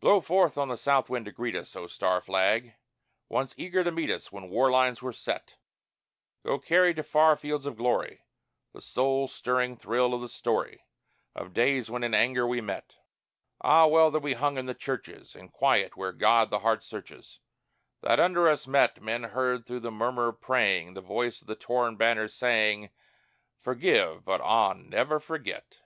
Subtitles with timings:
[0.00, 2.74] Blow forth on the south wind to greet us, O star flag!
[3.28, 5.54] once eager to meet us When war lines were set.
[6.44, 8.24] Go carry to far fields of glory
[8.72, 10.86] The soul stirring thrill of the story,
[11.36, 12.96] Of days when in anger we met.
[13.60, 17.38] Ah, well that we hung in the churches In quiet, where God the heart searches,
[18.00, 21.54] That under us met Men heard through the murmur of praying The voice of the
[21.54, 22.90] torn banners saying,
[23.60, 25.78] "Forgive, but ah, never forget."